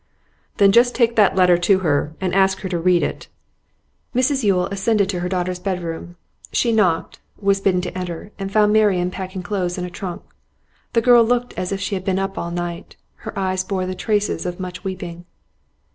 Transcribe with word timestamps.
'Then 0.57 0.71
just 0.71 0.95
take 0.95 1.15
that 1.15 1.35
letter 1.35 1.59
to 1.59 1.77
her, 1.85 2.15
and 2.19 2.33
ask 2.33 2.61
her 2.61 2.67
to 2.69 2.79
read 2.79 3.03
it.' 3.03 3.27
Mrs 4.15 4.41
Yule 4.41 4.65
ascended 4.71 5.07
to 5.09 5.19
her 5.19 5.29
daughter's 5.29 5.59
bedroom. 5.59 6.15
She 6.51 6.71
knocked, 6.71 7.19
was 7.39 7.61
bidden 7.61 7.87
enter, 7.93 8.31
and 8.39 8.51
found 8.51 8.73
Marian 8.73 9.11
packing 9.11 9.43
clothes 9.43 9.77
in 9.77 9.85
a 9.85 9.91
trunk. 9.91 10.23
The 10.93 11.01
girl 11.01 11.23
looked 11.23 11.53
as 11.53 11.71
if 11.71 11.79
she 11.79 11.93
had 11.93 12.03
been 12.03 12.17
up 12.17 12.35
all 12.35 12.49
night; 12.49 12.95
her 13.29 13.37
eyes 13.37 13.63
bore 13.63 13.85
the 13.85 13.93
traces 13.93 14.43
of 14.47 14.59
much 14.59 14.83
weeping. 14.83 15.25